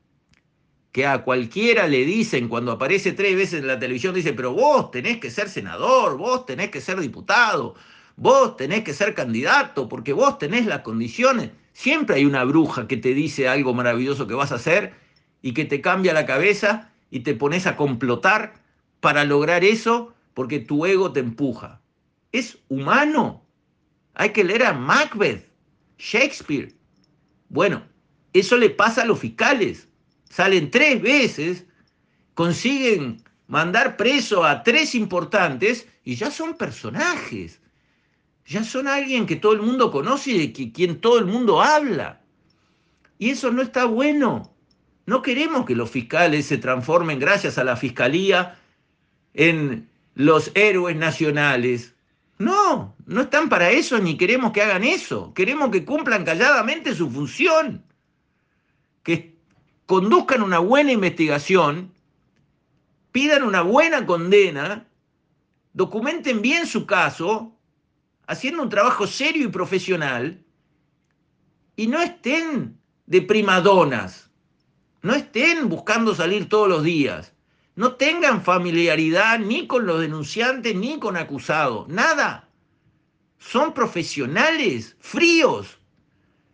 que 0.92 1.08
a 1.08 1.24
cualquiera 1.24 1.88
le 1.88 2.06
dicen 2.06 2.48
cuando 2.48 2.72
aparece 2.72 3.14
tres 3.14 3.36
veces 3.36 3.62
en 3.62 3.68
la 3.68 3.80
televisión, 3.80 4.14
dice, 4.14 4.34
pero 4.34 4.54
vos 4.54 4.92
tenés 4.92 5.18
que 5.20 5.32
ser 5.32 5.50
senador, 5.50 6.18
vos 6.18 6.46
tenés 6.46 6.70
que 6.70 6.82
ser 6.82 7.00
diputado, 7.00 7.76
vos 8.16 8.58
tenés 8.58 8.84
que 8.84 8.94
ser 8.94 9.14
candidato, 9.14 9.90
porque 9.90 10.14
vos 10.14 10.38
tenés 10.38 10.66
las 10.66 10.82
condiciones. 10.82 11.52
Siempre 11.74 12.18
hay 12.18 12.26
una 12.26 12.44
bruja 12.44 12.88
que 12.88 12.98
te 12.98 13.14
dice 13.14 13.48
algo 13.48 13.74
maravilloso 13.74 14.28
que 14.28 14.36
vas 14.36 14.52
a 14.52 14.56
hacer 14.56 14.94
y 15.42 15.54
que 15.54 15.66
te 15.66 15.82
cambia 15.82 16.14
la 16.14 16.26
cabeza 16.26 16.92
y 17.10 17.22
te 17.22 17.34
pones 17.34 17.68
a 17.68 17.76
complotar 17.76 18.54
para 19.00 19.24
lograr 19.26 19.64
eso 19.64 20.14
porque 20.34 20.60
tu 20.60 20.86
ego 20.86 21.12
te 21.12 21.20
empuja. 21.20 21.82
Es 22.32 22.58
humano. 22.70 23.44
Hay 24.14 24.30
que 24.30 24.44
leer 24.44 24.66
a 24.66 24.74
Macbeth, 24.74 25.50
Shakespeare. 25.98 26.74
Bueno, 27.50 27.84
eso 28.34 28.58
le 28.58 28.70
pasa 28.70 29.04
a 29.04 29.06
los 29.06 29.20
fiscales. 29.20 29.88
Salen 30.30 30.72
tres 30.72 31.02
veces, 31.02 31.66
consiguen 32.34 33.24
mandar 33.48 33.98
preso 33.98 34.44
a 34.44 34.64
tres 34.64 34.96
importantes 34.96 35.88
y 36.04 36.16
ya 36.16 36.32
son 36.32 36.56
personajes. 36.56 37.62
Ya 38.46 38.64
son 38.64 38.88
alguien 38.88 39.26
que 39.26 39.38
todo 39.38 39.54
el 39.54 39.62
mundo 39.62 39.92
conoce 39.92 40.32
y 40.32 40.48
de 40.48 40.72
quien 40.72 41.00
todo 41.00 41.18
el 41.18 41.26
mundo 41.26 41.62
habla. 41.62 42.22
Y 43.18 43.30
eso 43.30 43.52
no 43.52 43.62
está 43.62 43.86
bueno. 43.86 44.54
No 45.06 45.22
queremos 45.22 45.66
que 45.66 45.76
los 45.76 45.90
fiscales 45.90 46.46
se 46.46 46.58
transformen, 46.58 47.20
gracias 47.20 47.58
a 47.58 47.64
la 47.64 47.76
fiscalía, 47.76 48.58
en 49.34 49.90
los 50.16 50.52
héroes 50.56 50.96
nacionales. 50.96 51.94
No, 52.38 52.96
no 53.06 53.22
están 53.22 53.50
para 53.50 53.70
eso 53.70 54.00
ni 54.00 54.18
queremos 54.18 54.52
que 54.52 54.62
hagan 54.62 54.84
eso. 54.84 55.34
Queremos 55.34 55.72
que 55.72 55.86
cumplan 55.86 56.26
calladamente 56.26 56.94
su 56.96 57.10
función, 57.10 57.84
que 59.04 59.36
conduzcan 59.86 60.42
una 60.42 60.60
buena 60.60 60.92
investigación, 60.92 61.94
pidan 63.12 63.44
una 63.44 63.62
buena 63.62 64.06
condena, 64.06 64.88
documenten 65.74 66.42
bien 66.42 66.66
su 66.66 66.86
caso, 66.86 67.53
haciendo 68.28 68.64
un 68.64 68.70
trabajo 68.70 69.08
serio 69.08 69.46
y 69.46 69.52
profesional, 69.52 70.44
y 71.76 71.88
no 71.88 72.02
estén 72.02 72.80
de 73.06 73.22
primadonas, 73.22 74.30
no 75.02 75.14
estén 75.14 75.70
buscando 75.70 76.16
salir 76.16 76.48
todos 76.48 76.70
los 76.70 76.84
días, 76.84 77.34
no 77.76 77.96
tengan 77.96 78.44
familiaridad 78.44 79.40
ni 79.40 79.68
con 79.68 79.86
los 79.86 80.00
denunciantes 80.00 80.76
ni 80.76 81.00
con 81.00 81.18
acusados, 81.18 81.88
nada. 81.88 82.50
Son 83.40 83.74
profesionales, 83.74 84.96
fríos. 85.00 85.80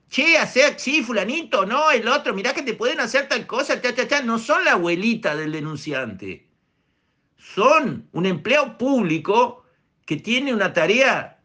Che, 0.09 0.37
hace 0.37 0.63
así, 0.63 1.03
fulanito, 1.03 1.65
no, 1.65 1.91
el 1.91 2.07
otro, 2.07 2.33
mirá 2.33 2.53
que 2.53 2.63
te 2.63 2.73
pueden 2.73 2.99
hacer 2.99 3.27
tal 3.27 3.45
cosa, 3.45 3.79
cha, 3.79 3.93
cha, 3.93 4.07
cha. 4.07 4.21
No 4.23 4.39
son 4.39 4.65
la 4.65 4.71
abuelita 4.71 5.35
del 5.35 5.51
denunciante. 5.51 6.49
Son 7.37 8.07
un 8.11 8.25
empleo 8.25 8.77
público 8.77 9.65
que 10.05 10.15
tiene 10.15 10.51
una 10.53 10.73
tarea 10.73 11.38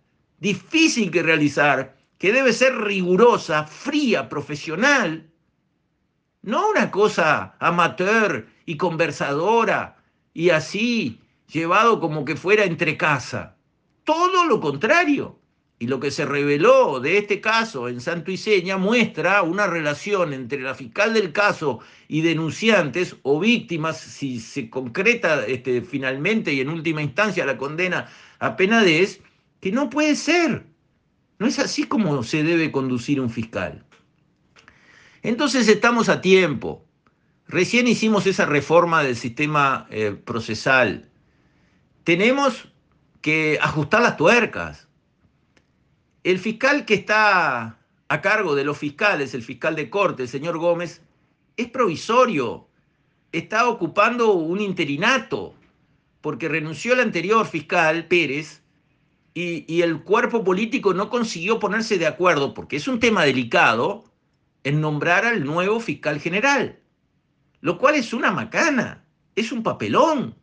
difícil 0.45 1.11
que 1.11 1.23
realizar, 1.23 1.97
que 2.19 2.31
debe 2.31 2.53
ser 2.53 2.77
rigurosa, 2.77 3.65
fría, 3.65 4.29
profesional, 4.29 5.31
no 6.43 6.69
una 6.69 6.91
cosa 6.91 7.57
amateur 7.61 8.47
y 8.67 8.77
conversadora 8.77 9.97
y 10.35 10.51
así, 10.51 11.19
llevado 11.51 11.99
como 11.99 12.27
que 12.27 12.37
fuera 12.37 12.65
entre 12.65 12.99
casa. 12.99 13.57
Todo 14.05 14.45
lo 14.45 14.61
contrario. 14.61 15.41
Y 15.79 15.87
lo 15.87 15.99
que 15.99 16.11
se 16.11 16.27
reveló 16.27 17.01
de 17.01 17.17
este 17.19 17.41
caso 17.41 17.89
en 17.89 18.01
Santo 18.01 18.31
Iseña 18.31 18.77
muestra 18.77 19.43
una 19.43 19.67
relación 19.67 20.35
entre 20.35 20.61
la 20.61 20.75
fiscal 20.75 21.15
del 21.15 21.33
caso 21.33 21.81
y 22.07 22.21
denunciantes 22.21 23.17
o 23.23 23.41
víctimas, 23.41 23.99
si 23.99 24.41
se 24.41 24.69
concreta 24.71 25.47
este, 25.47 25.81
finalmente 25.83 26.53
y 26.53 26.61
en 26.61 26.69
última 26.69 27.03
instancia 27.03 27.47
la 27.47 27.57
condena 27.57 28.09
a 28.39 28.57
penadez, 28.57 29.21
que 29.65 29.73
no 29.73 29.89
puede 29.89 30.15
ser. 30.15 30.67
No 31.39 31.47
es 31.47 31.59
así 31.59 31.85
como 31.85 32.23
se 32.23 32.43
debe 32.43 32.71
conducir 32.71 33.19
un 33.19 33.31
fiscal. 33.31 33.83
Entonces 35.23 35.69
estamos 35.69 36.11
a 36.11 36.21
tiempo. 36.21 36.85
Recién 37.49 37.89
hicimos 37.89 38.27
esa 38.27 38.45
reforma 38.45 39.03
del 39.03 39.17
sistema 39.17 39.87
eh, 39.89 40.11
procesal. 40.23 41.09
Tenemos 42.05 42.69
que 43.23 43.59
ajustar 43.63 44.03
las 44.03 44.19
tuercas. 44.19 44.87
El 46.25 46.39
fiscal 46.39 46.85
que 46.85 46.93
está 46.93 47.79
a 48.09 48.21
cargo 48.21 48.55
de 48.55 48.65
los 48.65 48.77
fiscales, 48.77 49.33
el 49.33 49.43
fiscal 49.43 49.77
de 49.77 49.89
corte, 49.89 50.25
el 50.25 50.29
señor 50.29 50.59
Gómez, 50.59 51.01
es 51.57 51.71
provisorio. 51.71 52.69
Está 53.33 53.67
ocupando 53.67 54.35
un 54.35 54.61
interinato, 54.61 55.55
porque 56.21 56.51
renunció 56.51 56.93
el 56.93 57.01
anterior 57.01 57.47
fiscal, 57.47 58.09
Pérez, 58.09 58.61
y, 59.35 59.83
el 59.83 60.03
cuerpo 60.03 60.45
político 60.45 60.95
no 60.95 61.11
consiguió 61.11 61.59
ponerse 61.59 61.99
de 61.99 62.07
acuerdo, 62.07 62.55
porque 62.55 62.77
es 62.77 62.87
un 62.87 63.01
tema 63.01 63.25
delicado, 63.25 64.05
en 64.63 64.81
nombrar 64.81 65.27
al 65.27 65.45
nuevo 65.45 65.81
fiscal 65.81 66.21
general, 66.21 66.79
lo 67.61 67.77
cual 67.79 67.97
es 67.97 68.15
una 68.15 68.31
macana, 68.31 69.05
es 69.35 69.51
un 69.51 69.63
papelón, 69.63 70.37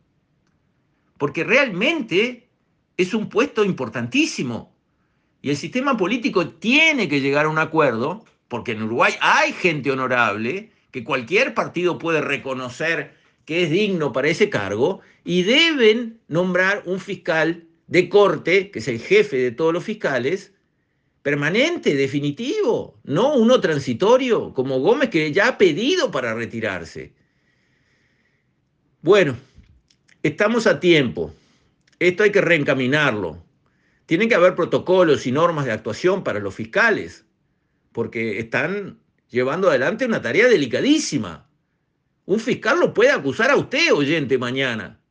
porque 1.16 1.42
realmente 1.42 2.48
es 2.96 3.14
un 3.14 3.28
puesto 3.28 3.64
importantísimo. 3.64 4.76
Y 5.40 5.50
el 5.50 5.56
sistema 5.56 5.96
político 5.96 6.50
tiene 6.50 7.08
que 7.08 7.20
llegar 7.20 7.46
a 7.46 7.48
un 7.48 7.58
acuerdo, 7.58 8.24
porque 8.46 8.72
en 8.72 8.82
Uruguay 8.82 9.14
hay 9.20 9.52
gente 9.52 9.90
honorable, 9.90 10.70
que 10.90 11.02
cualquier 11.02 11.54
partido 11.54 11.98
puede 11.98 12.20
reconocer 12.20 13.16
que 13.46 13.64
es 13.64 13.70
digno 13.70 14.12
para 14.12 14.28
ese 14.28 14.50
cargo, 14.50 15.00
y 15.24 15.42
deben 15.42 16.20
nombrar 16.28 16.82
un 16.86 17.00
fiscal 17.00 17.66
de 17.92 18.08
corte, 18.08 18.70
que 18.70 18.78
es 18.78 18.88
el 18.88 19.00
jefe 19.00 19.36
de 19.36 19.50
todos 19.50 19.70
los 19.74 19.84
fiscales, 19.84 20.54
permanente, 21.20 21.94
definitivo, 21.94 22.98
no 23.04 23.34
uno 23.34 23.60
transitorio, 23.60 24.54
como 24.54 24.80
Gómez 24.80 25.10
que 25.10 25.30
ya 25.30 25.48
ha 25.48 25.58
pedido 25.58 26.10
para 26.10 26.32
retirarse. 26.32 27.12
Bueno, 29.02 29.36
estamos 30.22 30.66
a 30.66 30.80
tiempo. 30.80 31.34
Esto 31.98 32.22
hay 32.22 32.32
que 32.32 32.40
reencaminarlo. 32.40 33.44
Tienen 34.06 34.30
que 34.30 34.36
haber 34.36 34.54
protocolos 34.54 35.26
y 35.26 35.32
normas 35.32 35.66
de 35.66 35.72
actuación 35.72 36.24
para 36.24 36.40
los 36.40 36.54
fiscales, 36.54 37.26
porque 37.92 38.38
están 38.38 39.00
llevando 39.28 39.68
adelante 39.68 40.06
una 40.06 40.22
tarea 40.22 40.48
delicadísima. 40.48 41.46
Un 42.24 42.40
fiscal 42.40 42.80
lo 42.80 42.94
puede 42.94 43.10
acusar 43.10 43.50
a 43.50 43.56
usted, 43.56 43.92
oyente, 43.92 44.38
mañana. 44.38 45.01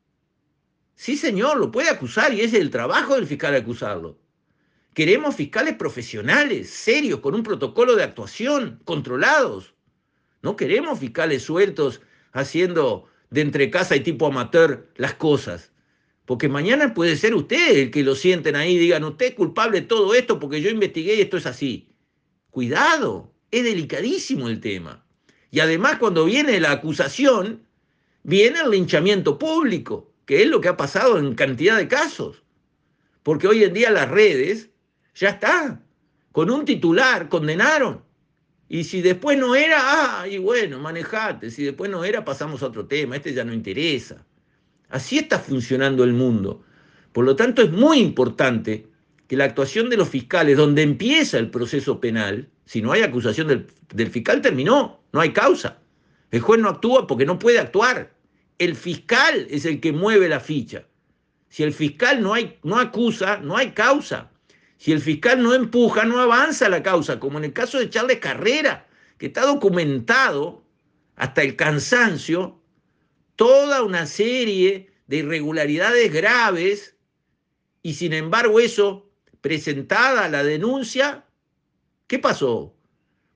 Sí, 1.02 1.16
señor, 1.16 1.58
lo 1.58 1.72
puede 1.72 1.90
acusar 1.90 2.32
y 2.32 2.42
es 2.42 2.54
el 2.54 2.70
trabajo 2.70 3.16
del 3.16 3.26
fiscal 3.26 3.56
acusarlo. 3.56 4.20
Queremos 4.94 5.34
fiscales 5.34 5.74
profesionales, 5.74 6.70
serios, 6.70 7.18
con 7.18 7.34
un 7.34 7.42
protocolo 7.42 7.96
de 7.96 8.04
actuación, 8.04 8.80
controlados. 8.84 9.74
No 10.42 10.54
queremos 10.54 11.00
fiscales 11.00 11.42
sueltos 11.42 12.02
haciendo 12.30 13.08
de 13.30 13.40
entre 13.40 13.68
casa 13.68 13.96
y 13.96 14.00
tipo 14.04 14.28
amateur 14.28 14.92
las 14.94 15.14
cosas. 15.14 15.72
Porque 16.24 16.48
mañana 16.48 16.94
puede 16.94 17.16
ser 17.16 17.34
usted 17.34 17.78
el 17.78 17.90
que 17.90 18.04
lo 18.04 18.14
sienten 18.14 18.54
ahí 18.54 18.76
y 18.76 18.78
digan, 18.78 19.02
usted 19.02 19.26
es 19.26 19.34
culpable 19.34 19.80
de 19.80 19.86
todo 19.88 20.14
esto 20.14 20.38
porque 20.38 20.62
yo 20.62 20.70
investigué 20.70 21.16
y 21.16 21.22
esto 21.22 21.36
es 21.36 21.46
así. 21.46 21.96
Cuidado, 22.52 23.34
es 23.50 23.64
delicadísimo 23.64 24.48
el 24.48 24.60
tema. 24.60 25.04
Y 25.50 25.58
además 25.58 25.96
cuando 25.98 26.26
viene 26.26 26.60
la 26.60 26.70
acusación, 26.70 27.66
viene 28.22 28.60
el 28.60 28.70
linchamiento 28.70 29.36
público, 29.36 30.11
que 30.26 30.42
es 30.42 30.48
lo 30.48 30.60
que 30.60 30.68
ha 30.68 30.76
pasado 30.76 31.18
en 31.18 31.34
cantidad 31.34 31.76
de 31.76 31.88
casos. 31.88 32.42
Porque 33.22 33.46
hoy 33.46 33.64
en 33.64 33.74
día 33.74 33.90
las 33.90 34.08
redes 34.08 34.70
ya 35.14 35.30
está. 35.30 35.80
Con 36.32 36.50
un 36.50 36.64
titular 36.64 37.28
condenaron. 37.28 38.02
Y 38.68 38.84
si 38.84 39.02
después 39.02 39.38
no 39.38 39.54
era, 39.54 39.78
ah, 40.22 40.28
y 40.28 40.38
bueno, 40.38 40.78
manejate. 40.78 41.50
Si 41.50 41.64
después 41.64 41.90
no 41.90 42.04
era, 42.04 42.24
pasamos 42.24 42.62
a 42.62 42.66
otro 42.66 42.86
tema. 42.86 43.16
Este 43.16 43.34
ya 43.34 43.44
no 43.44 43.52
interesa. 43.52 44.24
Así 44.88 45.18
está 45.18 45.38
funcionando 45.38 46.04
el 46.04 46.12
mundo. 46.12 46.62
Por 47.12 47.24
lo 47.24 47.36
tanto, 47.36 47.62
es 47.62 47.70
muy 47.70 47.98
importante 47.98 48.86
que 49.28 49.36
la 49.36 49.44
actuación 49.44 49.90
de 49.90 49.96
los 49.96 50.08
fiscales, 50.08 50.56
donde 50.56 50.82
empieza 50.82 51.38
el 51.38 51.50
proceso 51.50 52.00
penal, 52.00 52.48
si 52.64 52.80
no 52.80 52.92
hay 52.92 53.02
acusación 53.02 53.48
del, 53.48 53.66
del 53.92 54.10
fiscal, 54.10 54.40
terminó, 54.40 55.02
no 55.12 55.20
hay 55.20 55.32
causa. 55.32 55.78
El 56.30 56.40
juez 56.40 56.60
no 56.60 56.70
actúa 56.70 57.06
porque 57.06 57.26
no 57.26 57.38
puede 57.38 57.58
actuar. 57.58 58.14
El 58.62 58.76
fiscal 58.76 59.48
es 59.50 59.64
el 59.64 59.80
que 59.80 59.90
mueve 59.90 60.28
la 60.28 60.38
ficha. 60.38 60.86
Si 61.48 61.64
el 61.64 61.72
fiscal 61.72 62.22
no, 62.22 62.32
hay, 62.32 62.60
no 62.62 62.78
acusa, 62.78 63.38
no 63.38 63.56
hay 63.56 63.72
causa. 63.72 64.30
Si 64.76 64.92
el 64.92 65.00
fiscal 65.00 65.42
no 65.42 65.52
empuja, 65.52 66.04
no 66.04 66.20
avanza 66.20 66.68
la 66.68 66.80
causa, 66.80 67.18
como 67.18 67.38
en 67.38 67.46
el 67.46 67.52
caso 67.52 67.80
de 67.80 67.90
Charles 67.90 68.20
Carrera, 68.20 68.86
que 69.18 69.26
está 69.26 69.44
documentado 69.46 70.64
hasta 71.16 71.42
el 71.42 71.56
cansancio, 71.56 72.62
toda 73.34 73.82
una 73.82 74.06
serie 74.06 74.92
de 75.08 75.16
irregularidades 75.16 76.12
graves, 76.12 76.96
y 77.82 77.94
sin 77.94 78.12
embargo 78.12 78.60
eso, 78.60 79.10
presentada 79.40 80.28
la 80.28 80.44
denuncia, 80.44 81.26
¿qué 82.06 82.20
pasó? 82.20 82.76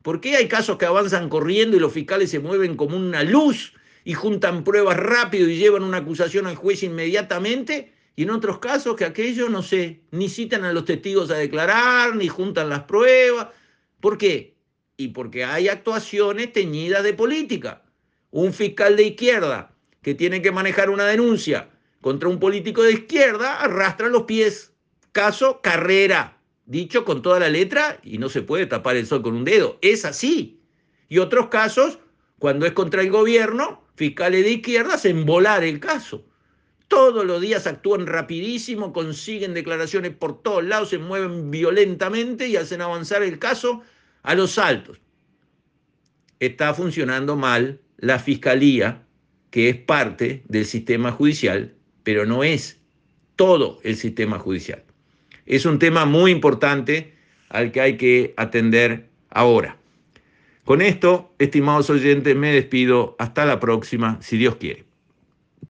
¿Por 0.03 0.21
qué 0.21 0.37
hay 0.37 0.47
casos 0.47 0.79
que 0.79 0.87
avanzan 0.87 1.29
corriendo 1.29 1.77
y 1.77 1.81
los 1.81 1.93
fiscales 1.93 2.31
se 2.31 2.39
mueven 2.39 2.77
como 2.77 2.97
una 2.97 3.25
luz 3.25 3.76
y 4.07 4.15
juntan 4.15 4.63
pruebas 4.63 4.97
rápido 4.97 5.49
y 5.49 5.57
llevan 5.57 5.83
una 5.83 5.97
acusación 5.97 6.47
al 6.47 6.55
juez 6.55 6.85
inmediatamente, 6.85 7.93
y 8.15 8.23
en 8.23 8.31
otros 8.31 8.61
casos 8.61 8.95
que 8.95 9.05
aquellos, 9.05 9.51
no 9.51 9.65
sé, 9.65 10.01
ni 10.13 10.29
citan 10.29 10.65
a 10.65 10.73
los 10.73 10.85
testigos 10.85 11.29
a 11.33 11.35
declarar, 11.35 12.15
ni 12.15 12.29
juntan 12.29 12.69
las 12.69 12.85
pruebas. 12.85 13.49
¿Por 14.01 14.17
qué? 14.17 14.55
Y 14.97 15.09
porque 15.09 15.45
hay 15.45 15.67
actuaciones 15.67 16.53
teñidas 16.53 17.03
de 17.03 17.15
política. 17.15 17.83
Un 18.31 18.53
fiscal 18.53 18.95
de 18.95 19.09
izquierda 19.09 19.75
que 20.03 20.15
tiene 20.15 20.41
que 20.41 20.53
manejar 20.53 20.89
una 20.89 21.07
denuncia 21.07 21.69
contra 22.01 22.29
un 22.29 22.39
político 22.39 22.85
de 22.85 22.93
izquierda 22.93 23.61
arrastra 23.61 24.09
los 24.09 24.23
pies. 24.23 24.73
Caso 25.11 25.61
Carrera, 25.63 26.39
dicho 26.65 27.05
con 27.05 27.23
toda 27.23 27.41
la 27.41 27.49
letra 27.49 27.99
y 28.05 28.19
no 28.19 28.29
se 28.29 28.43
puede 28.43 28.67
tapar 28.67 28.95
el 28.97 29.09
sol 29.09 29.23
con 29.23 29.35
un 29.35 29.45
dedo. 29.45 29.79
Es 29.83 30.05
así. 30.05 30.61
Y 31.09 31.19
otros 31.19 31.49
casos, 31.49 31.99
cuando 32.39 32.67
es 32.67 32.73
contra 32.73 33.03
el 33.03 33.11
gobierno, 33.11 33.83
fiscales 33.95 34.45
de 34.45 34.53
izquierda 34.53 34.95
hacen 34.95 35.25
volar 35.25 35.65
el 35.65 35.81
caso. 35.81 36.25
Todos 36.89 37.25
los 37.25 37.41
días 37.41 37.67
actúan 37.67 38.07
rapidísimo, 38.07 38.93
consiguen 38.93 39.55
declaraciones 39.55 40.13
por 40.13 40.43
todos 40.43 40.65
lados, 40.65 40.91
se 40.91 40.99
mueven 40.99 41.51
violentamente 41.51 42.47
y 42.47 42.57
hacen 42.57 42.81
avanzar 42.81 43.23
el 43.23 43.39
caso 43.39 43.83
a 44.23 44.35
los 44.35 44.53
saltos. 44.53 45.01
Está 46.39 46.75
funcionando 46.75 47.35
mal 47.37 47.81
la 47.97 48.19
fiscalía, 48.19 49.03
que 49.51 49.69
es 49.69 49.77
parte 49.77 50.43
del 50.47 50.67
sistema 50.67 51.11
judicial, 51.11 51.75
pero 52.03 52.27
no 52.27 52.45
es 52.45 52.79
todo 53.35 53.81
el 53.83 53.97
sistema 53.97 54.39
judicial. 54.39 54.85
Es 55.47 55.65
un 55.65 55.79
tema 55.79 56.05
muy 56.05 56.31
importante 56.31 57.15
al 57.49 57.73
que 57.73 57.81
hay 57.81 57.97
que 57.97 58.35
atender 58.37 59.09
ahora. 59.31 59.79
Con 60.67 60.83
esto, 60.83 61.33
estimados 61.39 61.91
oyentes, 61.91 62.35
me 62.35 62.53
despido. 62.53 63.15
Hasta 63.21 63.45
la 63.47 63.61
próxima, 63.61 64.21
si 64.21 64.37
Dios 64.37 64.57
quiere. 64.57 64.85